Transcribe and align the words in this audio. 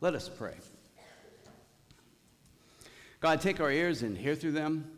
Let 0.00 0.14
us 0.14 0.28
pray. 0.28 0.54
God, 3.20 3.40
take 3.40 3.60
our 3.60 3.70
ears 3.70 4.02
and 4.02 4.16
hear 4.16 4.34
through 4.34 4.52
them, 4.52 4.90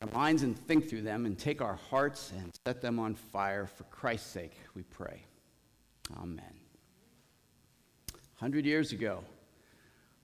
our 0.00 0.08
minds 0.12 0.42
and 0.42 0.58
think 0.58 0.88
through 0.88 1.02
them, 1.02 1.26
and 1.26 1.38
take 1.38 1.60
our 1.60 1.76
hearts 1.90 2.32
and 2.36 2.50
set 2.66 2.80
them 2.80 2.98
on 2.98 3.14
fire 3.14 3.66
for 3.66 3.84
Christ's 3.84 4.30
sake, 4.30 4.56
we 4.74 4.82
pray. 4.84 5.22
Amen. 6.16 6.44
100 8.38 8.64
years 8.64 8.92
ago, 8.92 9.16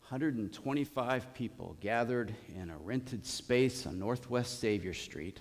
125 0.09 1.35
people 1.35 1.77
gathered 1.81 2.35
in 2.55 2.71
a 2.71 2.79
rented 2.79 3.27
space 3.27 3.87
on 3.87 3.99
Northwest 3.99 4.63
Savier 4.63 4.95
Street. 4.95 5.41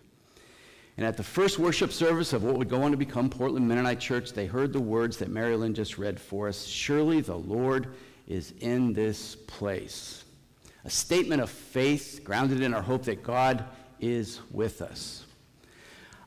And 0.98 1.06
at 1.06 1.18
the 1.18 1.24
first 1.24 1.58
worship 1.58 1.92
service 1.92 2.34
of 2.34 2.44
what 2.44 2.58
would 2.58 2.70
go 2.70 2.84
on 2.84 2.92
to 2.92 2.98
become 2.98 3.30
Portland 3.30 3.68
Mennonite 3.68 4.00
Church, 4.00 4.32
they 4.32 4.46
heard 4.46 4.74
the 4.74 4.80
words 4.80 5.18
that 5.18 5.30
Mary 5.30 5.56
Lynn 5.56 5.74
just 5.74 5.98
read 5.98 6.20
for 6.20 6.48
us 6.48 6.66
Surely 6.66 7.22
the 7.22 7.36
Lord 7.36 7.96
is 8.28 8.54
in 8.60 8.94
this 8.94 9.36
place. 9.36 10.24
A 10.86 10.90
statement 10.90 11.42
of 11.42 11.50
faith 11.50 12.22
grounded 12.24 12.62
in 12.62 12.74
our 12.74 12.82
hope 12.82 13.04
that 13.06 13.24
God 13.24 13.66
is 14.00 14.40
with 14.52 14.82
us. 14.82 15.26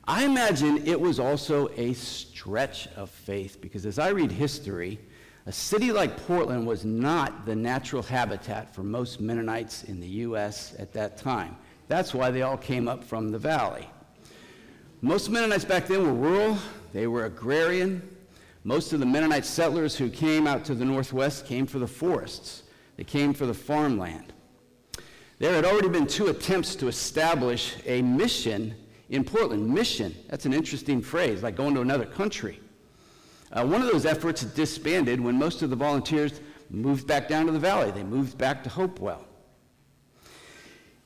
I 0.05 0.23
imagine 0.23 0.85
it 0.87 0.99
was 0.99 1.19
also 1.19 1.69
a 1.75 1.93
stretch 1.93 2.87
of 2.95 3.09
faith 3.09 3.59
because 3.61 3.85
as 3.85 3.99
I 3.99 4.09
read 4.09 4.31
history, 4.31 4.99
a 5.45 5.51
city 5.51 5.91
like 5.91 6.17
Portland 6.25 6.65
was 6.65 6.83
not 6.83 7.45
the 7.45 7.55
natural 7.55 8.01
habitat 8.01 8.73
for 8.73 8.83
most 8.83 9.21
Mennonites 9.21 9.83
in 9.83 9.99
the 9.99 10.07
U.S. 10.07 10.75
at 10.79 10.91
that 10.93 11.17
time. 11.17 11.55
That's 11.87 12.13
why 12.13 12.31
they 12.31 12.41
all 12.41 12.57
came 12.57 12.87
up 12.87 13.03
from 13.03 13.29
the 13.29 13.39
valley. 13.39 13.87
Most 15.01 15.29
Mennonites 15.29 15.63
back 15.63 15.85
then 15.85 16.03
were 16.03 16.13
rural, 16.13 16.57
they 16.91 17.05
were 17.05 17.25
agrarian. 17.25 18.01
Most 18.63 18.93
of 18.93 18.99
the 18.99 19.05
Mennonite 19.05 19.45
settlers 19.45 19.95
who 19.95 20.09
came 20.09 20.47
out 20.47 20.65
to 20.65 20.75
the 20.75 20.83
northwest 20.83 21.45
came 21.45 21.67
for 21.67 21.77
the 21.77 21.87
forests, 21.87 22.63
they 22.95 23.03
came 23.03 23.33
for 23.33 23.45
the 23.45 23.53
farmland. 23.53 24.33
There 25.37 25.53
had 25.53 25.65
already 25.65 25.89
been 25.89 26.07
two 26.07 26.27
attempts 26.27 26.75
to 26.77 26.87
establish 26.87 27.75
a 27.85 28.01
mission 28.01 28.73
in 29.09 29.23
Portland. 29.23 29.69
Mission, 29.69 30.15
that's 30.29 30.47
an 30.47 30.53
interesting 30.53 31.03
phrase, 31.03 31.43
like 31.43 31.55
going 31.55 31.75
to 31.75 31.81
another 31.81 32.05
country. 32.05 32.59
Uh, 33.51 33.65
one 33.65 33.83
of 33.83 33.91
those 33.91 34.07
efforts 34.07 34.43
disbanded 34.43 35.21
when 35.21 35.37
most 35.37 35.61
of 35.61 35.69
the 35.69 35.75
volunteers 35.75 36.41
moved 36.71 37.05
back 37.05 37.27
down 37.27 37.45
to 37.45 37.51
the 37.51 37.59
valley. 37.59 37.91
They 37.91 38.03
moved 38.03 38.35
back 38.39 38.63
to 38.63 38.69
Hopewell. 38.69 39.25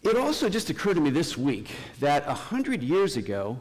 It 0.01 0.15
also 0.15 0.47
just 0.47 0.69
occurred 0.69 0.95
to 0.95 1.01
me 1.01 1.09
this 1.09 1.37
week 1.37 1.69
that 1.99 2.25
100 2.25 2.81
years 2.81 3.17
ago, 3.17 3.59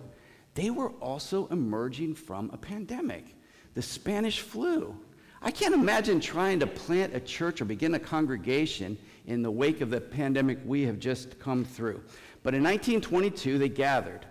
they 0.55 0.71
were 0.71 0.91
also 1.01 1.47
emerging 1.49 2.15
from 2.15 2.51
a 2.53 2.57
pandemic, 2.57 3.37
the 3.75 3.83
Spanish 3.83 4.41
flu. 4.41 4.97
I 5.43 5.51
can't 5.51 5.75
imagine 5.75 6.21
trying 6.21 6.61
to 6.61 6.67
plant 6.67 7.15
a 7.15 7.21
church 7.21 7.61
or 7.61 7.65
begin 7.65 7.95
a 7.95 7.99
congregation 7.99 8.99
in 9.27 9.43
the 9.43 9.51
wake 9.51 9.81
of 9.81 9.91
the 9.91 10.01
pandemic 10.01 10.59
we 10.65 10.83
have 10.83 10.99
just 10.99 11.39
come 11.39 11.65
through. 11.65 12.03
But 12.43 12.55
in 12.55 12.63
1922, 12.63 13.59
they 13.59 13.69
gathered 13.69 14.27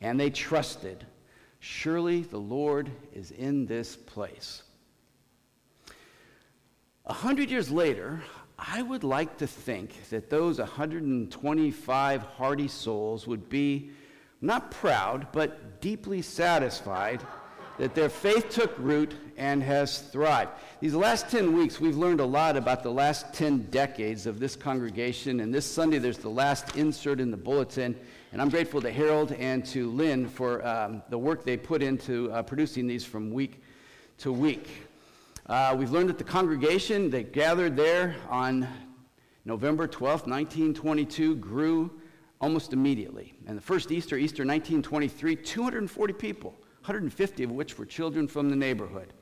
and 0.00 0.18
they 0.18 0.30
trusted. 0.30 1.04
Surely 1.60 2.22
the 2.22 2.38
Lord 2.38 2.90
is 3.12 3.30
in 3.32 3.66
this 3.66 3.96
place. 3.96 4.62
A 7.06 7.12
hundred 7.12 7.50
years 7.50 7.70
later, 7.70 8.22
I 8.58 8.82
would 8.82 9.04
like 9.04 9.38
to 9.38 9.46
think 9.46 10.08
that 10.10 10.30
those 10.30 10.58
125 10.58 12.22
hardy 12.22 12.68
souls 12.68 13.26
would 13.26 13.48
be 13.48 13.90
not 14.40 14.70
proud, 14.70 15.26
but 15.32 15.80
deeply 15.80 16.22
satisfied 16.22 17.20
that 17.78 17.94
their 17.94 18.08
faith 18.08 18.48
took 18.48 18.74
root 18.78 19.14
and 19.36 19.62
has 19.62 19.98
thrived. 19.98 20.50
These 20.80 20.94
last 20.94 21.28
10 21.30 21.56
weeks, 21.56 21.78
we've 21.78 21.96
learned 21.96 22.20
a 22.20 22.24
lot 22.24 22.56
about 22.56 22.82
the 22.82 22.90
last 22.90 23.34
10 23.34 23.66
decades 23.70 24.26
of 24.26 24.38
this 24.38 24.56
congregation, 24.56 25.40
and 25.40 25.52
this 25.52 25.66
Sunday 25.66 25.98
there's 25.98 26.18
the 26.18 26.30
last 26.30 26.76
insert 26.76 27.20
in 27.20 27.30
the 27.30 27.36
bulletin. 27.36 27.94
And 28.32 28.40
I'm 28.40 28.48
grateful 28.48 28.80
to 28.80 28.90
Harold 28.90 29.32
and 29.32 29.64
to 29.66 29.90
Lynn 29.90 30.28
for 30.28 30.66
um, 30.66 31.02
the 31.10 31.18
work 31.18 31.44
they 31.44 31.56
put 31.56 31.82
into 31.82 32.30
uh, 32.32 32.42
producing 32.42 32.86
these 32.86 33.04
from 33.04 33.30
week 33.30 33.62
to 34.18 34.32
week. 34.32 34.68
Uh, 35.46 35.74
we've 35.78 35.90
learned 35.90 36.08
that 36.08 36.18
the 36.18 36.24
congregation 36.24 37.10
that 37.10 37.32
gathered 37.32 37.76
there 37.76 38.16
on 38.28 38.66
November 39.44 39.86
12, 39.86 40.26
1922, 40.26 41.36
grew 41.36 41.90
almost 42.40 42.72
immediately. 42.72 43.34
And 43.46 43.56
the 43.56 43.62
first 43.62 43.90
Easter, 43.90 44.16
Easter 44.16 44.42
1923, 44.42 45.36
240 45.36 46.12
people. 46.14 46.54
150 46.86 47.42
of 47.42 47.50
which 47.50 47.78
were 47.78 47.84
children 47.84 48.28
from 48.28 48.48
the 48.48 48.54
neighborhood. 48.54 49.12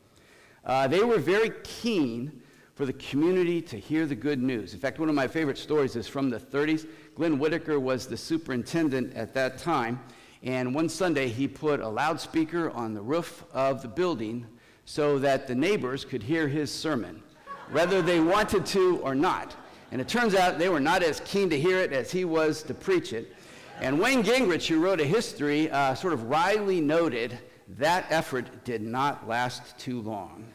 Uh, 0.66 0.86
they 0.86 1.02
were 1.02 1.18
very 1.18 1.50
keen 1.62 2.42
for 2.74 2.84
the 2.84 2.92
community 2.94 3.62
to 3.62 3.78
hear 3.78 4.04
the 4.04 4.14
good 4.14 4.42
news. 4.42 4.74
In 4.74 4.80
fact, 4.80 4.98
one 4.98 5.08
of 5.08 5.14
my 5.14 5.26
favorite 5.26 5.56
stories 5.56 5.96
is 5.96 6.06
from 6.06 6.28
the 6.28 6.38
30s. 6.38 6.86
Glenn 7.14 7.38
Whitaker 7.38 7.80
was 7.80 8.06
the 8.06 8.16
superintendent 8.16 9.14
at 9.14 9.32
that 9.32 9.56
time, 9.56 9.98
and 10.42 10.74
one 10.74 10.90
Sunday 10.90 11.28
he 11.28 11.48
put 11.48 11.80
a 11.80 11.88
loudspeaker 11.88 12.70
on 12.70 12.92
the 12.92 13.00
roof 13.00 13.44
of 13.54 13.80
the 13.80 13.88
building 13.88 14.46
so 14.84 15.18
that 15.18 15.46
the 15.46 15.54
neighbors 15.54 16.04
could 16.04 16.22
hear 16.22 16.48
his 16.48 16.70
sermon, 16.70 17.22
whether 17.70 18.02
they 18.02 18.20
wanted 18.20 18.66
to 18.66 18.98
or 18.98 19.14
not. 19.14 19.56
And 19.94 20.00
it 20.00 20.08
turns 20.08 20.34
out 20.34 20.58
they 20.58 20.68
were 20.68 20.80
not 20.80 21.04
as 21.04 21.20
keen 21.20 21.48
to 21.50 21.56
hear 21.56 21.78
it 21.78 21.92
as 21.92 22.10
he 22.10 22.24
was 22.24 22.64
to 22.64 22.74
preach 22.74 23.12
it. 23.12 23.32
And 23.80 24.00
Wayne 24.00 24.24
Gingrich, 24.24 24.66
who 24.66 24.80
wrote 24.80 25.00
a 25.00 25.04
history, 25.04 25.70
uh, 25.70 25.94
sort 25.94 26.12
of 26.12 26.24
wryly 26.24 26.80
noted 26.80 27.38
that 27.78 28.04
effort 28.10 28.64
did 28.64 28.82
not 28.82 29.28
last 29.28 29.78
too 29.78 30.02
long. 30.02 30.48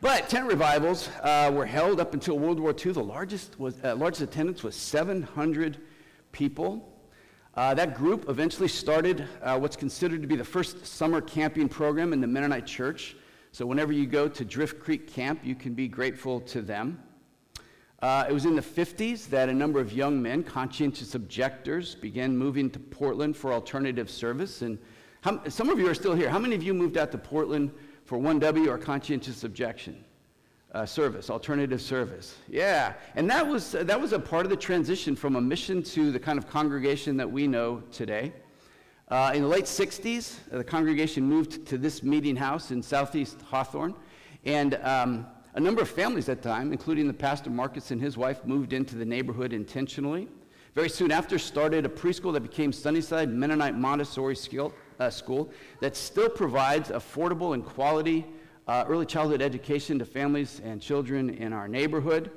But 0.00 0.28
tent 0.28 0.48
revivals 0.48 1.08
uh, 1.22 1.52
were 1.54 1.66
held 1.66 2.00
up 2.00 2.14
until 2.14 2.36
World 2.36 2.58
War 2.58 2.74
II. 2.74 2.90
The 2.90 3.00
largest, 3.00 3.60
was, 3.60 3.76
uh, 3.84 3.94
largest 3.94 4.22
attendance 4.22 4.64
was 4.64 4.74
700 4.74 5.78
people. 6.32 6.98
Uh, 7.54 7.74
that 7.74 7.94
group 7.94 8.28
eventually 8.28 8.66
started 8.66 9.24
uh, 9.40 9.56
what's 9.56 9.76
considered 9.76 10.20
to 10.20 10.26
be 10.26 10.34
the 10.34 10.42
first 10.42 10.84
summer 10.84 11.20
camping 11.20 11.68
program 11.68 12.12
in 12.12 12.20
the 12.20 12.26
Mennonite 12.26 12.66
Church. 12.66 13.14
So 13.52 13.64
whenever 13.64 13.92
you 13.92 14.06
go 14.06 14.26
to 14.26 14.44
Drift 14.44 14.80
Creek 14.80 15.06
Camp, 15.06 15.42
you 15.44 15.54
can 15.54 15.74
be 15.74 15.86
grateful 15.86 16.40
to 16.40 16.60
them. 16.60 16.98
Uh, 18.00 18.26
it 18.28 18.32
was 18.32 18.44
in 18.44 18.54
the 18.54 18.62
50s 18.62 19.28
that 19.28 19.48
a 19.48 19.54
number 19.54 19.80
of 19.80 19.92
young 19.92 20.20
men, 20.20 20.42
conscientious 20.42 21.14
objectors, 21.14 21.94
began 21.94 22.36
moving 22.36 22.68
to 22.70 22.78
Portland 22.78 23.36
for 23.36 23.52
alternative 23.52 24.10
service. 24.10 24.62
And 24.62 24.78
how, 25.22 25.42
some 25.48 25.70
of 25.70 25.78
you 25.78 25.88
are 25.88 25.94
still 25.94 26.14
here. 26.14 26.28
How 26.28 26.38
many 26.38 26.54
of 26.54 26.62
you 26.62 26.74
moved 26.74 26.98
out 26.98 27.10
to 27.12 27.18
Portland 27.18 27.72
for 28.04 28.18
1W 28.18 28.68
or 28.68 28.76
conscientious 28.76 29.44
objection? 29.44 30.04
Uh, 30.74 30.84
service, 30.84 31.30
alternative 31.30 31.80
service. 31.80 32.36
Yeah, 32.48 32.94
and 33.14 33.30
that 33.30 33.46
was, 33.46 33.76
uh, 33.76 33.84
that 33.84 34.00
was 34.00 34.12
a 34.12 34.18
part 34.18 34.44
of 34.44 34.50
the 34.50 34.56
transition 34.56 35.14
from 35.14 35.36
a 35.36 35.40
mission 35.40 35.84
to 35.84 36.10
the 36.10 36.18
kind 36.18 36.36
of 36.36 36.48
congregation 36.48 37.16
that 37.16 37.30
we 37.30 37.46
know 37.46 37.80
today. 37.92 38.32
Uh, 39.08 39.30
in 39.34 39.42
the 39.42 39.48
late 39.48 39.66
60s, 39.66 40.38
uh, 40.52 40.58
the 40.58 40.64
congregation 40.64 41.22
moved 41.24 41.64
to 41.66 41.78
this 41.78 42.02
meeting 42.02 42.34
house 42.34 42.72
in 42.72 42.82
southeast 42.82 43.40
Hawthorne, 43.42 43.94
and 44.44 44.74
um, 44.82 45.26
a 45.54 45.60
number 45.60 45.80
of 45.80 45.88
families 45.88 46.28
at 46.28 46.42
the 46.42 46.48
time, 46.48 46.72
including 46.72 47.06
the 47.06 47.14
pastor 47.14 47.48
Marcus 47.48 47.92
and 47.92 48.00
his 48.00 48.16
wife, 48.16 48.44
moved 48.44 48.72
into 48.72 48.96
the 48.96 49.04
neighborhood 49.04 49.52
intentionally. 49.52 50.28
Very 50.74 50.88
soon 50.88 51.12
after, 51.12 51.38
started 51.38 51.86
a 51.86 51.88
preschool 51.88 52.32
that 52.32 52.40
became 52.40 52.72
Sunnyside 52.72 53.30
Mennonite 53.30 53.76
Montessori 53.76 54.34
skill, 54.34 54.74
uh, 54.98 55.10
school 55.10 55.48
that 55.80 55.94
still 55.94 56.28
provides 56.28 56.90
affordable 56.90 57.54
and 57.54 57.64
quality 57.64 58.26
uh, 58.66 58.84
early 58.88 59.06
childhood 59.06 59.40
education 59.42 59.98
to 60.00 60.04
families 60.04 60.60
and 60.64 60.82
children 60.82 61.30
in 61.30 61.52
our 61.52 61.68
neighborhood. 61.68 62.32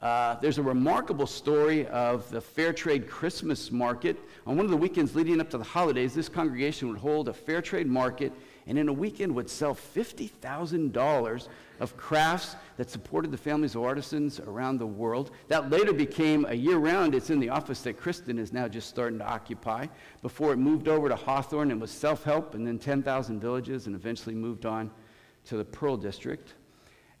Uh, 0.00 0.36
there's 0.40 0.58
a 0.58 0.62
remarkable 0.62 1.26
story 1.26 1.86
of 1.88 2.28
the 2.30 2.40
Fair 2.40 2.72
Trade 2.72 3.08
Christmas 3.08 3.72
Market. 3.72 4.18
On 4.46 4.56
one 4.56 4.66
of 4.66 4.70
the 4.70 4.76
weekends 4.76 5.16
leading 5.16 5.40
up 5.40 5.50
to 5.50 5.58
the 5.58 5.64
holidays, 5.64 6.14
this 6.14 6.28
congregation 6.28 6.88
would 6.88 6.98
hold 6.98 7.28
a 7.28 7.32
fair 7.32 7.62
trade 7.62 7.86
market 7.88 8.32
and 8.66 8.78
in 8.78 8.88
a 8.88 8.92
weekend 8.92 9.34
would 9.34 9.50
sell 9.50 9.74
$50,000 9.74 11.48
of 11.80 11.96
crafts 11.96 12.56
that 12.76 12.90
supported 12.90 13.30
the 13.30 13.36
families 13.36 13.74
of 13.74 13.82
artisans 13.82 14.38
around 14.40 14.78
the 14.78 14.86
world. 14.86 15.32
That 15.48 15.70
later 15.70 15.92
became 15.92 16.46
a 16.48 16.54
year 16.54 16.76
round. 16.76 17.14
It's 17.14 17.30
in 17.30 17.40
the 17.40 17.48
office 17.48 17.80
that 17.82 17.98
Kristen 17.98 18.38
is 18.38 18.52
now 18.52 18.68
just 18.68 18.88
starting 18.88 19.18
to 19.18 19.26
occupy. 19.26 19.86
Before 20.22 20.52
it 20.52 20.58
moved 20.58 20.88
over 20.88 21.08
to 21.08 21.16
Hawthorne 21.16 21.70
and 21.70 21.80
was 21.80 21.90
self 21.90 22.22
help, 22.22 22.54
and 22.54 22.66
then 22.66 22.78
10,000 22.78 23.40
villages, 23.40 23.86
and 23.86 23.96
eventually 23.96 24.34
moved 24.34 24.64
on 24.64 24.90
to 25.46 25.56
the 25.56 25.64
Pearl 25.64 25.96
District. 25.96 26.54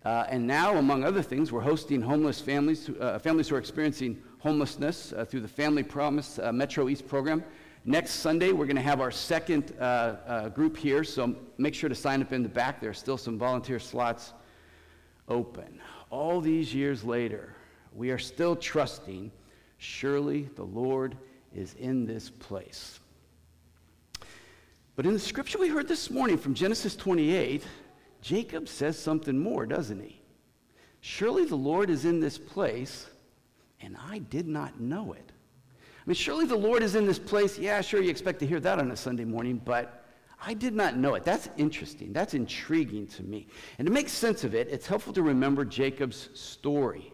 Uh, 0.04 0.24
and 0.28 0.44
now, 0.46 0.76
among 0.78 1.04
other 1.04 1.22
things, 1.22 1.52
we're 1.52 1.60
hosting 1.60 2.02
homeless 2.02 2.40
families, 2.40 2.90
uh, 3.00 3.18
families 3.20 3.48
who 3.48 3.54
are 3.54 3.60
experiencing 3.60 4.20
homelessness 4.40 5.12
uh, 5.12 5.24
through 5.24 5.40
the 5.40 5.48
Family 5.48 5.84
Promise 5.84 6.40
uh, 6.40 6.50
Metro 6.50 6.88
East 6.88 7.06
program. 7.06 7.44
Next 7.84 8.12
Sunday, 8.12 8.52
we're 8.52 8.66
going 8.66 8.76
to 8.76 8.82
have 8.82 9.00
our 9.00 9.10
second 9.10 9.74
uh, 9.80 9.82
uh, 9.82 10.48
group 10.50 10.76
here, 10.76 11.02
so 11.02 11.34
make 11.58 11.74
sure 11.74 11.88
to 11.88 11.96
sign 11.96 12.22
up 12.22 12.32
in 12.32 12.44
the 12.44 12.48
back. 12.48 12.80
There 12.80 12.90
are 12.90 12.94
still 12.94 13.18
some 13.18 13.36
volunteer 13.36 13.80
slots 13.80 14.34
open. 15.28 15.80
All 16.08 16.40
these 16.40 16.72
years 16.72 17.02
later, 17.02 17.56
we 17.92 18.12
are 18.12 18.18
still 18.18 18.54
trusting, 18.54 19.32
surely 19.78 20.48
the 20.54 20.62
Lord 20.62 21.16
is 21.52 21.74
in 21.74 22.06
this 22.06 22.30
place. 22.30 23.00
But 24.94 25.04
in 25.04 25.12
the 25.12 25.18
scripture 25.18 25.58
we 25.58 25.66
heard 25.66 25.88
this 25.88 26.08
morning 26.08 26.38
from 26.38 26.54
Genesis 26.54 26.94
28, 26.94 27.64
Jacob 28.20 28.68
says 28.68 28.96
something 28.96 29.36
more, 29.36 29.66
doesn't 29.66 30.00
he? 30.00 30.20
Surely 31.00 31.46
the 31.46 31.56
Lord 31.56 31.90
is 31.90 32.04
in 32.04 32.20
this 32.20 32.38
place, 32.38 33.08
and 33.80 33.96
I 34.08 34.18
did 34.18 34.46
not 34.46 34.78
know 34.78 35.14
it. 35.14 35.31
I 36.02 36.08
mean, 36.08 36.16
surely 36.16 36.46
the 36.46 36.56
Lord 36.56 36.82
is 36.82 36.96
in 36.96 37.06
this 37.06 37.20
place. 37.20 37.58
Yeah, 37.58 37.80
sure, 37.80 38.02
you 38.02 38.10
expect 38.10 38.40
to 38.40 38.46
hear 38.46 38.58
that 38.58 38.80
on 38.80 38.90
a 38.90 38.96
Sunday 38.96 39.24
morning, 39.24 39.60
but 39.64 40.04
I 40.44 40.52
did 40.52 40.74
not 40.74 40.96
know 40.96 41.14
it. 41.14 41.22
That's 41.22 41.48
interesting. 41.56 42.12
That's 42.12 42.34
intriguing 42.34 43.06
to 43.08 43.22
me. 43.22 43.46
And 43.78 43.86
to 43.86 43.92
make 43.92 44.08
sense 44.08 44.42
of 44.42 44.52
it, 44.52 44.66
it's 44.68 44.86
helpful 44.86 45.12
to 45.12 45.22
remember 45.22 45.64
Jacob's 45.64 46.28
story. 46.34 47.12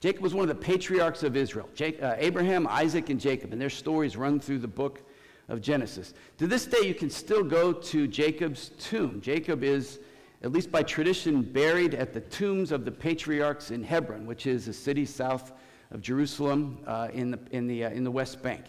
Jacob 0.00 0.22
was 0.22 0.34
one 0.34 0.42
of 0.42 0.48
the 0.48 0.62
patriarchs 0.62 1.22
of 1.22 1.36
Israel 1.36 1.68
Jake, 1.76 2.02
uh, 2.02 2.16
Abraham, 2.18 2.66
Isaac, 2.66 3.08
and 3.08 3.20
Jacob, 3.20 3.52
and 3.52 3.60
their 3.60 3.70
stories 3.70 4.16
run 4.16 4.40
through 4.40 4.58
the 4.58 4.68
book 4.68 5.02
of 5.48 5.60
Genesis. 5.60 6.12
To 6.38 6.48
this 6.48 6.66
day, 6.66 6.80
you 6.82 6.94
can 6.94 7.10
still 7.10 7.44
go 7.44 7.72
to 7.72 8.08
Jacob's 8.08 8.70
tomb. 8.80 9.20
Jacob 9.20 9.62
is, 9.62 10.00
at 10.42 10.50
least 10.50 10.72
by 10.72 10.82
tradition, 10.82 11.42
buried 11.42 11.94
at 11.94 12.12
the 12.12 12.20
tombs 12.20 12.72
of 12.72 12.84
the 12.84 12.90
patriarchs 12.90 13.70
in 13.70 13.84
Hebron, 13.84 14.26
which 14.26 14.48
is 14.48 14.66
a 14.66 14.72
city 14.72 15.04
south 15.04 15.52
of 15.94 16.02
Jerusalem 16.02 16.78
uh, 16.86 17.08
in, 17.12 17.30
the, 17.30 17.38
in, 17.52 17.68
the, 17.68 17.84
uh, 17.84 17.90
in 17.90 18.02
the 18.02 18.10
West 18.10 18.42
Bank. 18.42 18.64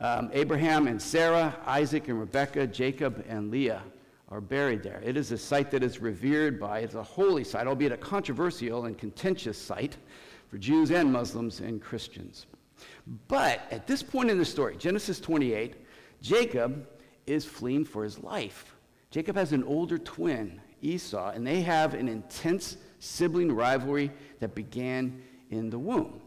Um, 0.00 0.30
Abraham 0.32 0.88
and 0.88 1.00
Sarah, 1.00 1.54
Isaac 1.66 2.08
and 2.08 2.18
Rebekah, 2.18 2.66
Jacob 2.68 3.24
and 3.28 3.50
Leah 3.50 3.82
are 4.30 4.40
buried 4.40 4.82
there. 4.82 5.00
It 5.04 5.16
is 5.18 5.30
a 5.30 5.38
site 5.38 5.70
that 5.70 5.84
is 5.84 6.00
revered 6.00 6.58
by, 6.58 6.80
it's 6.80 6.94
a 6.94 7.02
holy 7.02 7.44
site, 7.44 7.66
albeit 7.66 7.92
a 7.92 7.98
controversial 7.98 8.86
and 8.86 8.96
contentious 8.96 9.58
site 9.58 9.98
for 10.48 10.56
Jews 10.56 10.90
and 10.90 11.12
Muslims 11.12 11.60
and 11.60 11.80
Christians. 11.80 12.46
But 13.28 13.60
at 13.70 13.86
this 13.86 14.02
point 14.02 14.30
in 14.30 14.38
the 14.38 14.44
story, 14.44 14.76
Genesis 14.76 15.20
28, 15.20 15.76
Jacob 16.22 16.88
is 17.26 17.44
fleeing 17.44 17.84
for 17.84 18.02
his 18.02 18.18
life. 18.18 18.74
Jacob 19.10 19.36
has 19.36 19.52
an 19.52 19.62
older 19.64 19.98
twin, 19.98 20.60
Esau, 20.80 21.30
and 21.30 21.46
they 21.46 21.60
have 21.60 21.92
an 21.92 22.08
intense 22.08 22.78
sibling 23.00 23.52
rivalry 23.52 24.10
that 24.40 24.54
began 24.54 25.22
in 25.50 25.68
the 25.68 25.78
womb. 25.78 26.20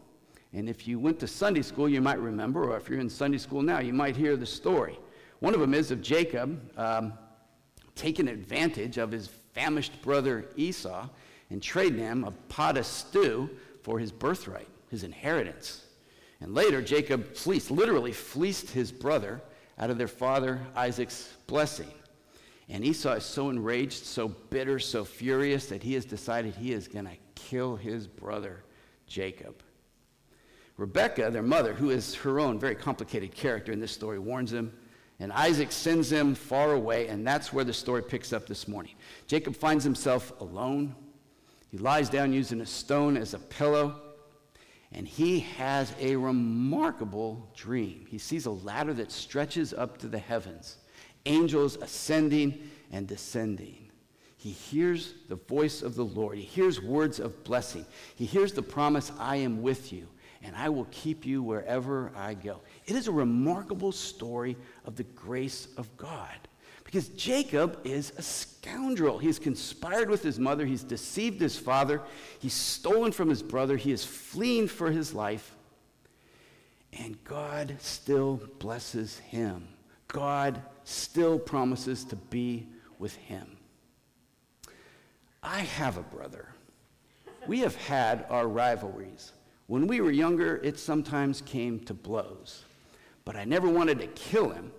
And 0.52 0.68
if 0.68 0.88
you 0.88 0.98
went 0.98 1.18
to 1.20 1.26
Sunday 1.26 1.62
school, 1.62 1.88
you 1.88 2.00
might 2.00 2.18
remember, 2.18 2.64
or 2.70 2.76
if 2.76 2.88
you're 2.88 3.00
in 3.00 3.10
Sunday 3.10 3.38
school 3.38 3.62
now, 3.62 3.80
you 3.80 3.92
might 3.92 4.16
hear 4.16 4.36
the 4.36 4.46
story. 4.46 4.98
One 5.40 5.54
of 5.54 5.60
them 5.60 5.74
is 5.74 5.90
of 5.90 6.00
Jacob 6.00 6.60
um, 6.78 7.12
taking 7.94 8.28
advantage 8.28 8.96
of 8.98 9.10
his 9.10 9.28
famished 9.52 10.00
brother 10.02 10.46
Esau 10.56 11.08
and 11.50 11.62
trading 11.62 11.98
him 11.98 12.24
a 12.24 12.30
pot 12.48 12.76
of 12.76 12.86
stew 12.86 13.50
for 13.82 13.98
his 13.98 14.10
birthright, 14.10 14.68
his 14.90 15.04
inheritance. 15.04 15.84
And 16.40 16.54
later, 16.54 16.80
Jacob 16.80 17.34
fleeced, 17.34 17.70
literally 17.70 18.12
fleeced 18.12 18.70
his 18.70 18.92
brother 18.92 19.40
out 19.78 19.90
of 19.90 19.98
their 19.98 20.08
father 20.08 20.60
Isaac's 20.74 21.34
blessing. 21.46 21.90
And 22.68 22.84
Esau 22.84 23.14
is 23.14 23.24
so 23.24 23.48
enraged, 23.50 24.04
so 24.04 24.28
bitter, 24.28 24.78
so 24.78 25.04
furious 25.04 25.66
that 25.66 25.82
he 25.82 25.94
has 25.94 26.04
decided 26.04 26.54
he 26.54 26.72
is 26.72 26.86
going 26.86 27.06
to 27.06 27.16
kill 27.34 27.76
his 27.76 28.06
brother 28.06 28.62
Jacob. 29.06 29.62
Rebekah, 30.78 31.30
their 31.30 31.42
mother, 31.42 31.74
who 31.74 31.90
is 31.90 32.14
her 32.14 32.40
own 32.40 32.58
very 32.58 32.76
complicated 32.76 33.34
character 33.34 33.72
in 33.72 33.80
this 33.80 33.92
story, 33.92 34.18
warns 34.18 34.52
him, 34.52 34.72
and 35.20 35.32
Isaac 35.32 35.72
sends 35.72 36.10
him 36.10 36.34
far 36.36 36.72
away, 36.72 37.08
and 37.08 37.26
that's 37.26 37.52
where 37.52 37.64
the 37.64 37.72
story 37.72 38.02
picks 38.02 38.32
up 38.32 38.46
this 38.46 38.68
morning. 38.68 38.94
Jacob 39.26 39.56
finds 39.56 39.82
himself 39.82 40.32
alone. 40.40 40.94
He 41.70 41.78
lies 41.78 42.08
down 42.08 42.32
using 42.32 42.60
a 42.60 42.66
stone 42.66 43.16
as 43.16 43.34
a 43.34 43.38
pillow. 43.38 44.00
And 44.92 45.06
he 45.06 45.40
has 45.40 45.92
a 46.00 46.16
remarkable 46.16 47.50
dream. 47.54 48.06
He 48.08 48.16
sees 48.16 48.46
a 48.46 48.50
ladder 48.50 48.94
that 48.94 49.12
stretches 49.12 49.74
up 49.74 49.98
to 49.98 50.08
the 50.08 50.18
heavens, 50.18 50.76
angels 51.26 51.76
ascending 51.76 52.70
and 52.90 53.06
descending. 53.06 53.90
He 54.38 54.50
hears 54.50 55.14
the 55.28 55.34
voice 55.34 55.82
of 55.82 55.96
the 55.96 56.04
Lord. 56.04 56.38
He 56.38 56.44
hears 56.44 56.80
words 56.80 57.18
of 57.18 57.42
blessing. 57.44 57.84
He 58.14 58.24
hears 58.24 58.52
the 58.52 58.62
promise, 58.62 59.12
I 59.18 59.36
am 59.36 59.60
with 59.60 59.92
you, 59.92 60.06
and 60.42 60.54
I 60.54 60.68
will 60.68 60.86
keep 60.90 61.26
you 61.26 61.42
wherever 61.42 62.12
I 62.16 62.34
go. 62.34 62.60
It 62.86 62.96
is 62.96 63.08
a 63.08 63.12
remarkable 63.12 63.92
story 63.92 64.56
of 64.84 64.96
the 64.96 65.04
grace 65.04 65.68
of 65.76 65.94
God. 65.96 66.36
Because 66.84 67.08
Jacob 67.10 67.80
is 67.84 68.12
a 68.16 68.22
scoundrel. 68.22 69.18
He's 69.18 69.38
conspired 69.38 70.08
with 70.08 70.22
his 70.22 70.38
mother, 70.38 70.64
he's 70.64 70.82
deceived 70.82 71.40
his 71.40 71.58
father, 71.58 72.00
he's 72.38 72.54
stolen 72.54 73.12
from 73.12 73.28
his 73.28 73.42
brother, 73.42 73.76
he 73.76 73.92
is 73.92 74.04
fleeing 74.04 74.68
for 74.68 74.90
his 74.90 75.12
life. 75.12 75.54
And 76.98 77.22
God 77.24 77.76
still 77.78 78.40
blesses 78.58 79.18
him. 79.18 79.68
God 80.06 80.62
still 80.84 81.38
promises 81.38 82.04
to 82.04 82.16
be 82.16 82.68
with 82.98 83.14
him. 83.16 83.58
I 85.42 85.60
have 85.60 85.98
a 85.98 86.02
brother. 86.02 86.48
We 87.46 87.60
have 87.60 87.76
had 87.76 88.24
our 88.30 88.48
rivalries. 88.48 89.32
When 89.68 89.86
we 89.86 90.00
were 90.00 90.10
younger, 90.10 90.56
it 90.64 90.78
sometimes 90.78 91.40
came 91.42 91.80
to 91.80 91.94
blows. 91.94 92.64
But 93.24 93.36
I 93.36 93.44
never 93.44 93.68
wanted 93.68 94.00
to 94.00 94.08
kill 94.08 94.50
him 94.50 94.72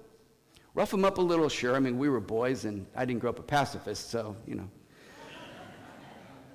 rough 0.79 0.93
him 0.93 1.03
up 1.03 1.17
a 1.17 1.21
little, 1.21 1.49
sure. 1.49 1.75
I 1.75 1.79
mean, 1.79 1.97
we 1.97 2.07
were 2.07 2.21
boys, 2.21 2.63
and 2.63 2.85
I 2.95 3.03
didn't 3.03 3.19
grow 3.19 3.31
up 3.31 3.39
a 3.39 3.43
pacifist, 3.43 4.09
so, 4.09 4.35
you 4.47 4.55
know. 4.55 4.69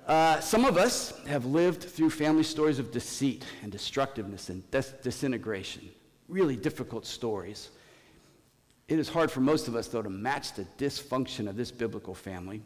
Uh, 0.07 0.39
some 0.39 0.65
of 0.65 0.77
us 0.77 1.19
have 1.25 1.45
lived 1.45 1.81
through 1.81 2.11
family 2.11 2.43
stories 2.43 2.77
of 2.77 2.91
deceit 2.91 3.43
and 3.63 3.71
destructiveness 3.71 4.49
and 4.49 4.69
dis- 4.69 4.93
disintegration. 5.01 5.89
Really 6.27 6.55
difficult 6.55 7.07
stories. 7.07 7.71
It 8.87 8.99
is 8.99 9.09
hard 9.09 9.31
for 9.31 9.39
most 9.39 9.67
of 9.67 9.75
us, 9.75 9.87
though, 9.87 10.03
to 10.03 10.09
match 10.11 10.53
the 10.53 10.67
dysfunction 10.77 11.49
of 11.49 11.55
this 11.55 11.71
biblical 11.71 12.13
family. 12.13 12.61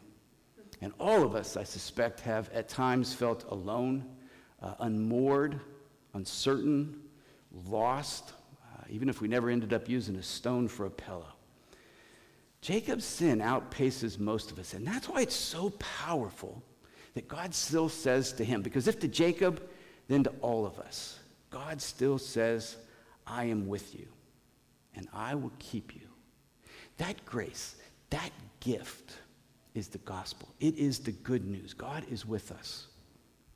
And 0.82 0.92
all 1.00 1.22
of 1.22 1.34
us, 1.34 1.56
I 1.56 1.64
suspect, 1.64 2.20
have 2.20 2.50
at 2.50 2.68
times 2.68 3.14
felt 3.14 3.46
alone, 3.48 4.04
uh, 4.62 4.74
unmoored, 4.80 5.60
uncertain, 6.14 7.00
lost, 7.68 8.32
uh, 8.62 8.84
even 8.88 9.08
if 9.08 9.20
we 9.20 9.28
never 9.28 9.50
ended 9.50 9.72
up 9.72 9.88
using 9.88 10.16
a 10.16 10.22
stone 10.22 10.68
for 10.68 10.86
a 10.86 10.90
pillow. 10.90 11.32
Jacob's 12.60 13.04
sin 13.04 13.38
outpaces 13.38 14.18
most 14.18 14.50
of 14.50 14.58
us. 14.58 14.74
And 14.74 14.86
that's 14.86 15.08
why 15.08 15.22
it's 15.22 15.34
so 15.34 15.70
powerful 15.78 16.62
that 17.14 17.26
God 17.26 17.54
still 17.54 17.88
says 17.88 18.32
to 18.34 18.44
him, 18.44 18.62
because 18.62 18.86
if 18.86 19.00
to 19.00 19.08
Jacob, 19.08 19.62
then 20.08 20.24
to 20.24 20.30
all 20.40 20.66
of 20.66 20.78
us, 20.78 21.18
God 21.50 21.80
still 21.80 22.18
says, 22.18 22.76
I 23.26 23.44
am 23.44 23.66
with 23.66 23.94
you 23.94 24.06
and 24.94 25.08
I 25.12 25.34
will 25.34 25.52
keep 25.58 25.94
you. 25.94 26.06
That 26.98 27.24
grace, 27.24 27.76
that 28.10 28.30
gift 28.60 29.14
is 29.74 29.88
the 29.88 29.98
gospel. 29.98 30.48
It 30.60 30.76
is 30.76 30.98
the 30.98 31.12
good 31.12 31.46
news. 31.46 31.72
God 31.72 32.04
is 32.10 32.26
with 32.26 32.52
us. 32.52 32.88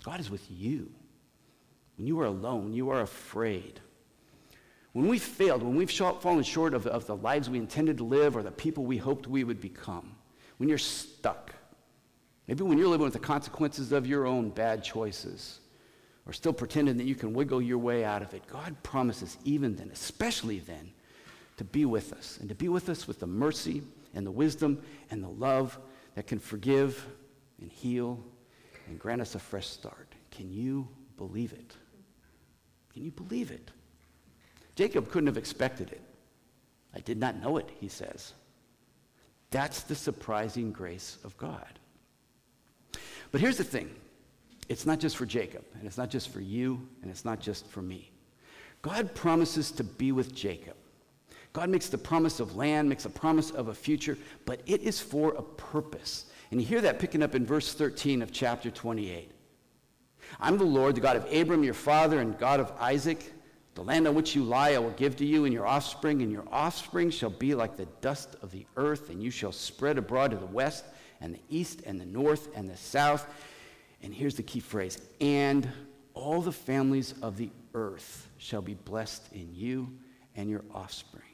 God 0.05 0.21
is 0.21 0.31
with 0.31 0.47
you. 0.51 0.91
When 1.97 2.07
you 2.07 2.21
are 2.21 2.27
alone, 2.27 2.73
you 2.75 2.91
are 2.91 3.01
afraid. 3.01 3.81
When 4.93 5.09
we've 5.09 5.23
failed, 5.23 5.63
when 5.63 5.77
we've 5.77 5.91
fallen 5.91 6.45
short 6.45 6.75
of, 6.75 6.87
of 6.87 7.07
the 7.07 7.17
lives 7.17 7.49
we 7.49 7.59
intended 7.59 7.99
to 7.99 8.05
live 8.05 8.37
or 8.37 8.43
the 8.43 8.51
people 8.51 8.85
we 8.85 8.99
hoped 8.99 9.27
we 9.27 9.45
would 9.45 9.61
become, 9.61 10.15
when 10.59 10.69
you're 10.69 10.79
stuck, 10.79 11.53
maybe 12.47 12.63
when 12.63 12.79
you're 12.79 12.89
living 12.89 13.05
with 13.05 13.15
the 13.15 13.19
consequences 13.19 13.93
of 13.93 14.07
your 14.07 14.27
own 14.27 14.51
bad 14.51 14.85
choices, 14.85 15.61
or 16.27 16.33
still 16.33 16.53
pretending 16.53 16.97
that 16.99 17.05
you 17.05 17.15
can 17.15 17.33
wiggle 17.33 17.61
your 17.61 17.79
way 17.79 18.05
out 18.05 18.23
of 18.23 18.35
it, 18.35 18.47
God 18.47 18.77
promises, 18.83 19.39
even 19.45 19.75
then, 19.75 19.91
especially 19.93 20.59
then, 20.59 20.93
to 21.57 21.65
be 21.65 21.85
with 21.87 22.13
us, 22.13 22.39
and 22.41 22.49
to 22.49 22.55
be 22.55 22.69
with 22.69 22.89
us 22.89 23.09
with 23.09 23.21
the 23.21 23.27
mercy 23.27 23.83
and 24.15 24.27
the 24.27 24.31
wisdom 24.31 24.83
and 25.11 25.23
the 25.23 25.29
love 25.29 25.79
that 26.15 26.27
can 26.27 26.39
forgive 26.39 27.07
and 27.61 27.71
heal 27.71 28.23
and 28.87 28.99
grant 28.99 29.21
us 29.21 29.35
a 29.35 29.39
fresh 29.39 29.67
start. 29.67 30.15
Can 30.31 30.53
you 30.53 30.89
believe 31.17 31.53
it? 31.53 31.75
Can 32.93 33.05
you 33.05 33.11
believe 33.11 33.51
it? 33.51 33.71
Jacob 34.77 35.11
couldn't 35.11 35.29
have 35.29 35.37
expected 35.37 35.91
it. 35.91 36.03
I 36.95 37.01
did 37.01 37.19
not 37.19 37.41
know 37.41 37.57
it, 37.57 37.69
he 37.81 37.89
says. 37.89 38.33
That's 39.51 39.83
the 39.83 39.95
surprising 39.95 40.73
grace 40.73 41.19
of 41.25 41.37
God. 41.37 41.79
But 43.31 43.41
here's 43.41 43.59
the 43.59 43.65
thing 43.65 43.91
it's 44.69 44.87
not 44.87 45.01
just 45.01 45.17
for 45.17 45.27
Jacob, 45.27 45.65
and 45.75 45.87
it's 45.87 45.99
not 45.99 46.11
just 46.11 46.31
for 46.31 46.41
you, 46.41 46.89
and 47.03 47.11
it's 47.11 47.25
not 47.25 47.41
just 47.41 47.67
for 47.67 47.83
me. 47.83 48.11
God 48.83 49.15
promises 49.15 49.71
to 49.73 49.85
be 49.85 50.13
with 50.13 50.35
Jacob. 50.35 50.77
God 51.53 51.69
makes 51.69 51.89
the 51.89 51.99
promise 51.99 52.41
of 52.41 52.57
land, 52.57 52.89
makes 52.89 53.05
a 53.05 53.11
promise 53.11 53.51
of 53.51 53.69
a 53.69 53.75
future, 53.75 54.19
but 54.45 54.61
it 54.67 54.83
is 54.83 55.01
for 55.01 55.35
a 55.35 55.43
purpose. 55.43 56.27
And 56.55 56.61
you 56.61 56.69
hear 56.69 56.83
that 56.83 57.01
picking 57.01 57.21
up 57.21 57.35
in 57.35 57.45
verse 57.45 57.75
13 57.75 58.23
of 58.23 58.31
chapter 58.31 58.71
28. 58.71 59.29
I'm 60.39 60.57
the 60.57 60.63
Lord, 60.63 60.95
the 60.95 61.01
God 61.01 61.17
of 61.17 61.27
Abram, 61.35 61.65
your 61.65 61.75
father, 61.75 62.21
and 62.21 62.39
God 62.39 62.61
of 62.61 62.73
Isaac. 62.79 63.33
The 63.75 63.83
land 63.83 64.07
on 64.07 64.15
which 64.15 64.37
you 64.37 64.45
lie 64.45 64.75
I 64.75 64.79
will 64.79 64.93
give 64.93 65.17
to 65.17 65.27
you 65.27 65.47
and 65.47 65.53
your 65.53 65.67
offspring, 65.67 66.23
and 66.23 66.31
your 66.31 66.45
offspring 66.53 67.11
shall 67.11 67.31
be 67.31 67.57
like 67.57 67.77
the 67.77 67.89
dust 68.01 68.37
of 68.41 68.53
the 68.53 68.67
earth, 68.77 69.11
and 69.11 69.21
you 69.21 69.33
shall 69.33 69.51
spread 69.51 69.99
abroad 69.99 70.31
to 70.31 70.37
the 70.37 70.47
west 70.47 70.85
and 71.21 71.35
the 71.35 71.41
east 71.49 71.83
and 71.87 72.01
the 72.01 72.07
north 72.07 72.49
and 72.55 72.71
the 72.71 72.77
south. 72.77 73.27
And 74.01 74.15
here's 74.15 74.37
the 74.37 74.45
key 74.45 74.61
phrase 74.61 75.01
and 75.21 75.69
all 76.15 76.41
the 76.41 76.53
families 76.53 77.15
of 77.21 77.37
the 77.37 77.51
earth 77.75 78.29
shall 78.39 78.63
be 78.63 78.75
blessed 78.75 79.27
in 79.33 79.53
you 79.53 79.93
and 80.37 80.49
your 80.49 80.63
offspring. 80.73 81.34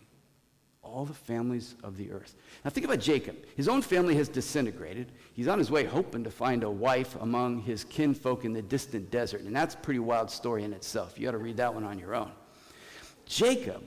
All 0.82 1.04
the 1.04 1.14
families 1.14 1.74
of 1.84 1.96
the 1.96 2.10
earth. 2.10 2.34
Now 2.64 2.70
think 2.70 2.86
about 2.86 3.00
Jacob. 3.00 3.36
His 3.56 3.68
own 3.68 3.82
family 3.82 4.14
has 4.16 4.28
disintegrated. 4.28 5.12
He's 5.34 5.48
on 5.48 5.58
his 5.58 5.70
way 5.70 5.84
hoping 5.84 6.24
to 6.24 6.30
find 6.30 6.64
a 6.64 6.70
wife 6.70 7.16
among 7.20 7.60
his 7.60 7.84
kinfolk 7.84 8.44
in 8.44 8.52
the 8.52 8.62
distant 8.62 9.10
desert. 9.10 9.42
And 9.42 9.54
that's 9.54 9.74
a 9.74 9.78
pretty 9.78 10.00
wild 10.00 10.30
story 10.30 10.64
in 10.64 10.72
itself. 10.72 11.18
You 11.18 11.28
ought 11.28 11.32
to 11.32 11.38
read 11.38 11.58
that 11.58 11.72
one 11.72 11.84
on 11.84 11.98
your 11.98 12.14
own. 12.14 12.32
Jacob, 13.26 13.82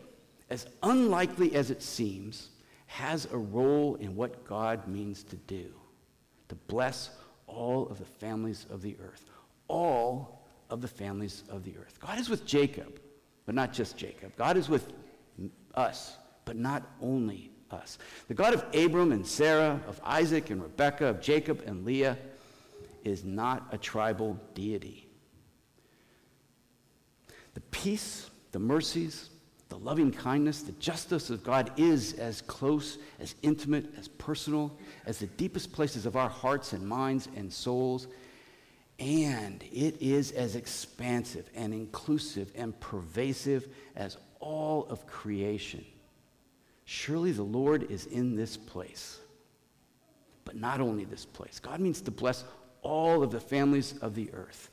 as 0.49 0.67
unlikely 0.83 1.55
as 1.55 1.71
it 1.71 1.81
seems, 1.81 2.49
has 2.85 3.27
a 3.31 3.37
role 3.37 3.95
in 3.95 4.15
what 4.15 4.45
God 4.45 4.87
means 4.87 5.23
to 5.23 5.35
do 5.35 5.73
to 6.47 6.55
bless 6.67 7.09
all 7.47 7.87
of 7.87 7.97
the 7.97 8.05
families 8.05 8.67
of 8.69 8.81
the 8.81 8.95
earth. 9.03 9.25
All 9.67 10.45
of 10.69 10.81
the 10.81 10.87
families 10.87 11.43
of 11.49 11.63
the 11.63 11.75
earth. 11.77 11.99
God 11.99 12.19
is 12.19 12.29
with 12.29 12.45
Jacob, 12.45 12.99
but 13.45 13.55
not 13.55 13.73
just 13.73 13.97
Jacob. 13.97 14.35
God 14.37 14.57
is 14.57 14.69
with 14.69 14.93
us 15.73 16.17
but 16.45 16.55
not 16.55 16.83
only 17.01 17.51
us. 17.71 17.97
The 18.27 18.33
God 18.33 18.53
of 18.53 18.65
Abram 18.73 19.11
and 19.11 19.25
Sarah, 19.25 19.79
of 19.87 19.99
Isaac 20.03 20.49
and 20.49 20.61
Rebekah, 20.61 21.07
of 21.07 21.21
Jacob 21.21 21.63
and 21.65 21.85
Leah, 21.85 22.17
is 23.03 23.23
not 23.23 23.67
a 23.71 23.77
tribal 23.77 24.39
deity. 24.53 25.07
The 27.53 27.61
peace, 27.61 28.29
the 28.51 28.59
mercies, 28.59 29.29
the 29.69 29.77
loving 29.77 30.11
kindness, 30.11 30.61
the 30.61 30.71
justice 30.73 31.29
of 31.29 31.43
God 31.43 31.71
is 31.77 32.13
as 32.13 32.41
close, 32.41 32.99
as 33.19 33.35
intimate, 33.41 33.85
as 33.97 34.07
personal 34.07 34.77
as 35.05 35.17
the 35.17 35.27
deepest 35.27 35.73
places 35.73 36.05
of 36.05 36.15
our 36.15 36.29
hearts 36.29 36.73
and 36.73 36.87
minds 36.87 37.27
and 37.35 37.51
souls. 37.51 38.07
And 38.99 39.63
it 39.71 39.99
is 39.99 40.31
as 40.31 40.55
expansive 40.55 41.49
and 41.55 41.73
inclusive 41.73 42.51
and 42.55 42.79
pervasive 42.79 43.67
as 43.95 44.17
all 44.39 44.85
of 44.89 45.07
creation. 45.07 45.83
Surely 46.85 47.31
the 47.31 47.43
Lord 47.43 47.89
is 47.91 48.05
in 48.07 48.35
this 48.35 48.57
place. 48.57 49.19
But 50.45 50.55
not 50.55 50.81
only 50.81 51.05
this 51.05 51.25
place. 51.25 51.59
God 51.59 51.79
means 51.79 52.01
to 52.01 52.11
bless 52.11 52.43
all 52.81 53.23
of 53.23 53.31
the 53.31 53.39
families 53.39 53.95
of 54.01 54.13
the 54.15 54.29
earth. 54.33 54.69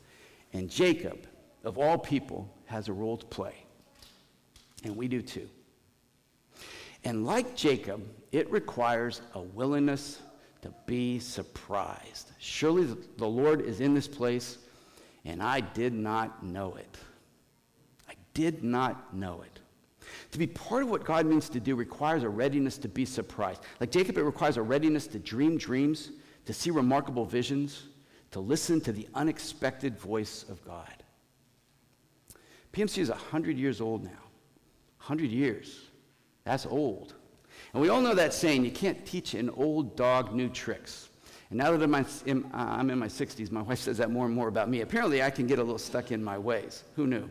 And 0.53 0.69
Jacob, 0.69 1.27
of 1.65 1.79
all 1.79 1.97
people, 1.97 2.53
has 2.67 2.89
a 2.89 2.93
role 2.93 3.17
to 3.17 3.27
play. 3.27 3.55
And 4.85 4.97
we 4.97 5.07
do 5.09 5.23
too. 5.23 5.49
And 7.05 7.25
like 7.25 7.57
Jacob, 7.57 8.05
it 8.33 8.51
requires 8.51 9.23
a 9.35 9.41
willingness 9.41 10.21
to 10.63 10.73
be 10.87 11.19
surprised. 11.19 12.33
Surely 12.39 12.97
the 13.17 13.27
Lord 13.27 13.63
is 13.63 13.81
in 13.81 13.95
this 13.95 14.09
place, 14.09 14.59
and 15.25 15.43
I 15.43 15.61
did 15.61 15.95
not 15.95 16.43
know 16.45 16.75
it. 16.75 16.99
I 18.09 18.15
did 18.35 18.63
not 18.63 19.15
know 19.15 19.43
it. 19.43 19.60
To 20.33 20.39
be 20.39 20.47
part 20.47 20.83
of 20.83 20.91
what 20.91 21.05
God 21.05 21.27
means 21.27 21.49
to 21.51 21.61
do 21.61 21.75
requires 21.75 22.23
a 22.23 22.29
readiness 22.29 22.79
to 22.79 22.89
be 22.89 23.05
surprised. 23.05 23.63
Like 23.81 23.91
Jacob, 23.91 24.19
it 24.19 24.23
requires 24.23 24.57
a 24.57 24.63
readiness 24.63 25.07
to 25.09 25.19
dream 25.19 25.57
dreams, 25.59 26.11
to 26.47 26.53
see 26.53 26.71
remarkable 26.71 27.25
visions, 27.25 27.85
to 28.31 28.41
listen 28.41 28.81
to 28.83 28.93
the 28.93 29.09
unexpected 29.15 29.99
voice 29.99 30.45
of 30.49 30.65
God. 30.65 31.03
PMC 32.73 32.99
is 32.99 33.11
100 33.11 33.59
years 33.59 33.81
old 33.81 34.05
now. 34.05 34.11
100 34.99 35.31
years. 35.31 35.81
That's 36.45 36.67
old. 36.67 37.15
And 37.73 37.83
we 37.83 37.89
all 37.89 38.01
know 38.01 38.15
that 38.15 38.33
saying, 38.33 38.65
you 38.65 38.71
can't 38.71 39.05
teach 39.05 39.35
an 39.35 39.51
old 39.51 39.97
dog 39.97 40.35
new 40.35 40.49
tricks. 40.49 41.09
And 41.51 41.59
now 41.59 41.77
that 41.77 41.83
I'm 41.83 42.07
in, 42.27 42.49
I'm 42.53 42.91
in 42.91 42.99
my 42.99 43.09
60s, 43.09 43.51
my 43.51 43.63
wife 43.63 43.81
says 43.81 43.99
that 43.99 44.11
more 44.11 44.27
and 44.27 44.35
more 44.35 44.49
about 44.49 44.69
me. 44.69 44.83
Apparently, 44.83 45.23
I 45.23 45.31
can 45.31 45.47
get 45.47 45.59
a 45.59 45.63
little 45.63 45.79
stuck 45.79 46.13
in 46.13 46.23
my 46.23 46.39
ways. 46.39 46.85
Who 46.95 47.07
knew? 47.07 47.29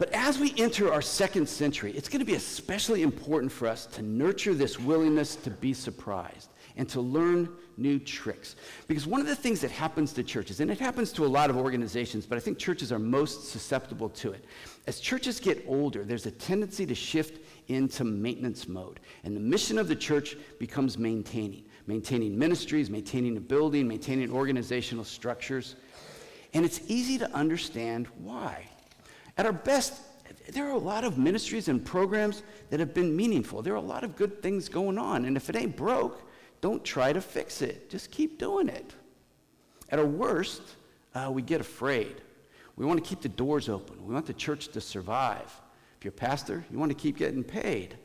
But 0.00 0.14
as 0.14 0.38
we 0.38 0.54
enter 0.56 0.90
our 0.90 1.02
second 1.02 1.46
century, 1.46 1.92
it's 1.94 2.08
going 2.08 2.20
to 2.20 2.24
be 2.24 2.32
especially 2.32 3.02
important 3.02 3.52
for 3.52 3.68
us 3.68 3.84
to 3.88 4.00
nurture 4.00 4.54
this 4.54 4.80
willingness 4.80 5.36
to 5.36 5.50
be 5.50 5.74
surprised 5.74 6.48
and 6.78 6.88
to 6.88 7.02
learn 7.02 7.50
new 7.76 7.98
tricks. 7.98 8.56
Because 8.88 9.06
one 9.06 9.20
of 9.20 9.26
the 9.26 9.36
things 9.36 9.60
that 9.60 9.70
happens 9.70 10.14
to 10.14 10.22
churches, 10.22 10.60
and 10.60 10.70
it 10.70 10.78
happens 10.78 11.12
to 11.12 11.26
a 11.26 11.28
lot 11.28 11.50
of 11.50 11.58
organizations, 11.58 12.24
but 12.24 12.38
I 12.38 12.40
think 12.40 12.56
churches 12.56 12.90
are 12.92 12.98
most 12.98 13.50
susceptible 13.50 14.08
to 14.08 14.32
it. 14.32 14.46
As 14.86 15.00
churches 15.00 15.38
get 15.38 15.62
older, 15.68 16.02
there's 16.02 16.24
a 16.24 16.30
tendency 16.30 16.86
to 16.86 16.94
shift 16.94 17.44
into 17.68 18.02
maintenance 18.02 18.66
mode. 18.66 19.00
And 19.24 19.36
the 19.36 19.40
mission 19.40 19.76
of 19.76 19.86
the 19.86 19.96
church 19.96 20.34
becomes 20.58 20.96
maintaining 20.96 21.64
maintaining 21.86 22.38
ministries, 22.38 22.88
maintaining 22.88 23.36
a 23.36 23.40
building, 23.40 23.86
maintaining 23.86 24.32
organizational 24.32 25.04
structures. 25.04 25.76
And 26.54 26.64
it's 26.64 26.80
easy 26.86 27.18
to 27.18 27.30
understand 27.32 28.06
why. 28.16 28.66
At 29.40 29.46
our 29.46 29.52
best, 29.52 29.94
there 30.52 30.66
are 30.66 30.74
a 30.74 30.78
lot 30.78 31.02
of 31.02 31.16
ministries 31.16 31.68
and 31.68 31.82
programs 31.82 32.42
that 32.68 32.78
have 32.78 32.92
been 32.92 33.16
meaningful. 33.16 33.62
There 33.62 33.72
are 33.72 33.76
a 33.76 33.80
lot 33.80 34.04
of 34.04 34.14
good 34.14 34.42
things 34.42 34.68
going 34.68 34.98
on. 34.98 35.24
And 35.24 35.34
if 35.34 35.48
it 35.48 35.56
ain't 35.56 35.74
broke, 35.74 36.30
don't 36.60 36.84
try 36.84 37.14
to 37.14 37.22
fix 37.22 37.62
it. 37.62 37.88
Just 37.88 38.10
keep 38.10 38.38
doing 38.38 38.68
it. 38.68 38.92
At 39.88 39.98
our 39.98 40.04
worst, 40.04 40.60
uh, 41.14 41.30
we 41.32 41.40
get 41.40 41.58
afraid. 41.58 42.16
We 42.76 42.84
want 42.84 43.02
to 43.02 43.08
keep 43.08 43.22
the 43.22 43.30
doors 43.30 43.70
open. 43.70 44.06
We 44.06 44.12
want 44.12 44.26
the 44.26 44.34
church 44.34 44.68
to 44.72 44.80
survive. 44.82 45.50
If 45.96 46.04
you're 46.04 46.10
a 46.10 46.12
pastor, 46.12 46.62
you 46.70 46.78
want 46.78 46.90
to 46.90 46.98
keep 46.98 47.16
getting 47.16 47.42
paid. 47.42 47.96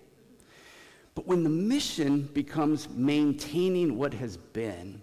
But 1.15 1.27
when 1.27 1.43
the 1.43 1.49
mission 1.49 2.29
becomes 2.33 2.87
maintaining 2.87 3.97
what 3.97 4.13
has 4.13 4.37
been, 4.37 5.01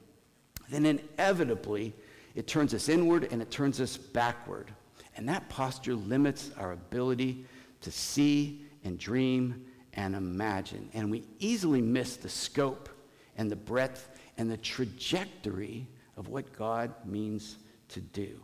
then 0.70 0.86
inevitably 0.86 1.92
it 2.34 2.46
turns 2.46 2.72
us 2.72 2.88
inward 2.88 3.28
and 3.30 3.42
it 3.42 3.50
turns 3.50 3.82
us 3.82 3.98
backward. 3.98 4.72
And 5.16 5.28
that 5.28 5.48
posture 5.48 5.94
limits 5.94 6.50
our 6.58 6.72
ability 6.72 7.44
to 7.82 7.90
see 7.90 8.64
and 8.84 8.98
dream 8.98 9.66
and 9.94 10.14
imagine. 10.14 10.88
And 10.94 11.10
we 11.10 11.24
easily 11.38 11.82
miss 11.82 12.16
the 12.16 12.28
scope 12.28 12.88
and 13.36 13.50
the 13.50 13.56
breadth 13.56 14.08
and 14.38 14.50
the 14.50 14.56
trajectory 14.56 15.86
of 16.16 16.28
what 16.28 16.56
God 16.56 16.92
means 17.04 17.56
to 17.88 18.00
do. 18.00 18.40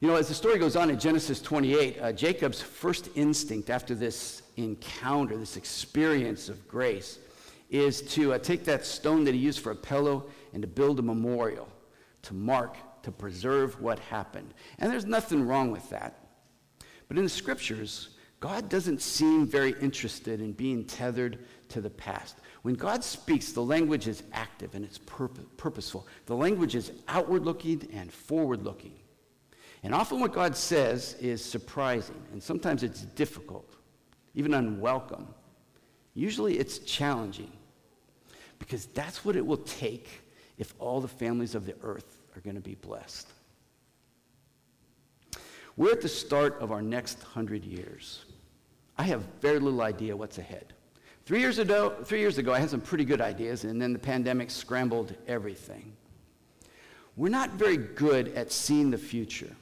You 0.00 0.08
know, 0.08 0.16
as 0.16 0.28
the 0.28 0.34
story 0.34 0.58
goes 0.58 0.76
on 0.76 0.90
in 0.90 0.98
Genesis 0.98 1.40
28, 1.40 1.98
uh, 2.00 2.12
Jacob's 2.12 2.60
first 2.60 3.08
instinct 3.14 3.70
after 3.70 3.94
this 3.94 4.42
encounter, 4.56 5.36
this 5.36 5.56
experience 5.56 6.48
of 6.48 6.68
grace, 6.68 7.18
is 7.70 8.02
to 8.02 8.34
uh, 8.34 8.38
take 8.38 8.64
that 8.64 8.84
stone 8.84 9.24
that 9.24 9.34
he 9.34 9.40
used 9.40 9.60
for 9.60 9.72
a 9.72 9.76
pillow 9.76 10.26
and 10.52 10.62
to 10.62 10.68
build 10.68 10.98
a 10.98 11.02
memorial 11.02 11.68
to 12.22 12.34
mark 12.34 12.76
to 13.06 13.12
preserve 13.12 13.80
what 13.80 14.00
happened. 14.00 14.52
And 14.80 14.90
there's 14.90 15.04
nothing 15.04 15.46
wrong 15.46 15.70
with 15.70 15.88
that. 15.90 16.26
But 17.06 17.16
in 17.16 17.22
the 17.22 17.30
scriptures, 17.30 18.08
God 18.40 18.68
doesn't 18.68 19.00
seem 19.00 19.46
very 19.46 19.76
interested 19.80 20.40
in 20.40 20.50
being 20.50 20.84
tethered 20.84 21.46
to 21.68 21.80
the 21.80 21.88
past. 21.88 22.38
When 22.62 22.74
God 22.74 23.04
speaks, 23.04 23.52
the 23.52 23.62
language 23.62 24.08
is 24.08 24.24
active 24.32 24.74
and 24.74 24.84
it's 24.84 24.98
purposeful. 24.98 26.04
The 26.26 26.34
language 26.34 26.74
is 26.74 26.90
outward 27.06 27.44
looking 27.44 27.88
and 27.94 28.12
forward 28.12 28.64
looking. 28.64 28.96
And 29.84 29.94
often 29.94 30.18
what 30.18 30.32
God 30.32 30.56
says 30.56 31.14
is 31.20 31.44
surprising, 31.44 32.20
and 32.32 32.42
sometimes 32.42 32.82
it's 32.82 33.02
difficult, 33.02 33.76
even 34.34 34.52
unwelcome. 34.52 35.28
Usually 36.14 36.58
it's 36.58 36.80
challenging, 36.80 37.52
because 38.58 38.86
that's 38.86 39.24
what 39.24 39.36
it 39.36 39.46
will 39.46 39.58
take 39.58 40.08
if 40.58 40.74
all 40.80 41.00
the 41.00 41.06
families 41.06 41.54
of 41.54 41.66
the 41.66 41.76
earth 41.82 42.15
are 42.36 42.40
going 42.40 42.56
to 42.56 42.62
be 42.62 42.74
blessed. 42.74 43.28
We're 45.76 45.92
at 45.92 46.00
the 46.00 46.08
start 46.08 46.58
of 46.60 46.72
our 46.72 46.82
next 46.82 47.22
hundred 47.22 47.64
years. 47.64 48.24
I 48.98 49.02
have 49.04 49.22
very 49.40 49.58
little 49.58 49.82
idea 49.82 50.16
what's 50.16 50.38
ahead. 50.38 50.72
Three 51.26 51.40
years, 51.40 51.58
ago, 51.58 51.94
three 52.04 52.20
years 52.20 52.38
ago, 52.38 52.52
I 52.52 52.60
had 52.60 52.70
some 52.70 52.80
pretty 52.80 53.04
good 53.04 53.20
ideas, 53.20 53.64
and 53.64 53.82
then 53.82 53.92
the 53.92 53.98
pandemic 53.98 54.50
scrambled 54.50 55.14
everything. 55.26 55.92
We're 57.16 57.30
not 57.30 57.50
very 57.52 57.76
good 57.76 58.28
at 58.34 58.52
seeing 58.52 58.90
the 58.90 58.98
future, 58.98 59.54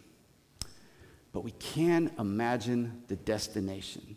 but 1.33 1.43
we 1.43 1.53
can 1.53 2.13
imagine 2.19 3.03
the 3.09 3.17
destination. 3.17 4.17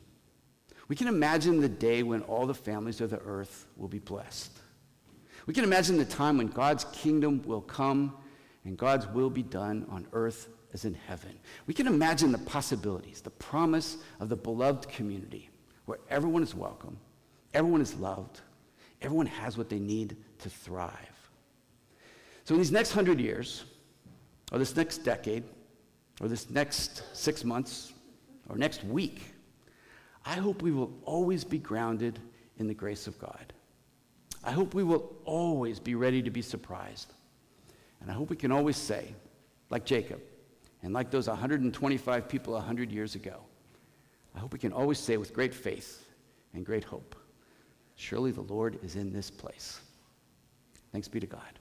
We 0.88 0.96
can 0.96 1.08
imagine 1.08 1.62
the 1.62 1.70
day 1.70 2.04
when 2.04 2.22
all 2.24 2.46
the 2.46 2.54
families 2.54 3.02
of 3.02 3.10
the 3.10 3.20
earth 3.20 3.66
will 3.76 3.88
be 3.88 4.00
blessed. 4.00 4.52
We 5.46 5.54
can 5.54 5.64
imagine 5.64 5.98
the 5.98 6.06
time 6.06 6.38
when 6.38 6.48
God's 6.48 6.86
kingdom 6.92 7.42
will 7.44 7.62
come 7.62 8.14
and 8.68 8.78
God's 8.78 9.08
will 9.08 9.30
be 9.30 9.44
done 9.44 9.86
on 9.90 10.06
earth 10.12 10.50
as 10.74 10.84
in 10.84 10.94
heaven. 10.94 11.32
We 11.68 11.74
can 11.74 11.88
imagine 11.88 12.34
the 12.34 12.38
possibilities, 12.40 13.22
the 13.22 13.30
promise 13.30 13.96
of 14.20 14.28
the 14.28 14.36
beloved 14.36 14.90
community 14.90 15.50
where 15.86 16.00
everyone 16.10 16.44
is 16.44 16.54
welcome, 16.54 16.98
everyone 17.54 17.80
is 17.80 17.96
loved, 17.96 18.42
everyone 19.02 19.26
has 19.26 19.58
what 19.58 19.70
they 19.70 19.80
need 19.80 20.18
to 20.40 20.50
thrive. 20.50 20.92
So, 22.44 22.56
in 22.56 22.60
these 22.60 22.72
next 22.72 22.92
hundred 22.92 23.22
years, 23.22 23.64
or 24.52 24.60
this 24.60 24.76
next 24.76 24.98
decade, 25.00 25.46
or 26.20 26.28
this 26.28 26.50
next 26.50 27.04
six 27.16 27.46
months, 27.46 27.94
or 28.50 28.58
next 28.58 28.84
week, 28.84 29.22
I 30.26 30.34
hope 30.34 30.62
we 30.62 30.72
will 30.72 30.92
always 31.06 31.46
be 31.46 31.58
grounded 31.58 32.20
in 32.58 32.68
the 32.68 32.74
grace 32.74 33.08
of 33.08 33.18
God. 33.18 33.54
I 34.44 34.52
hope 34.52 34.74
we 34.74 34.84
will 34.84 35.16
always 35.24 35.80
be 35.80 35.96
ready 35.96 36.22
to 36.22 36.30
be 36.30 36.42
surprised. 36.42 37.14
And 38.02 38.12
I 38.12 38.14
hope 38.14 38.30
we 38.30 38.36
can 38.36 38.52
always 38.52 38.78
say, 38.78 39.14
like 39.70 39.86
Jacob, 39.86 40.22
and 40.84 40.94
like 40.94 41.12
those 41.12 41.28
125 41.28 42.30
people 42.30 42.54
100 42.54 42.92
years 42.92 43.16
ago, 43.16 43.42
I 44.36 44.40
hope 44.40 44.54
we 44.54 44.60
can 44.60 44.72
always 44.72 45.00
say 45.00 45.18
with 45.18 45.34
great 45.34 45.54
faith, 45.54 46.06
and 46.54 46.66
great 46.66 46.84
hope. 46.84 47.16
Surely 47.96 48.32
the 48.32 48.42
Lord 48.42 48.80
is 48.84 48.96
in 48.96 49.12
this 49.12 49.32
place. 49.32 49.80
Thanks 50.92 51.08
be 51.08 51.20
to 51.20 51.28
God. 51.28 51.60